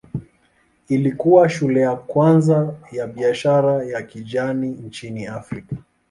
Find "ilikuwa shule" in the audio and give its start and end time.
0.87-1.81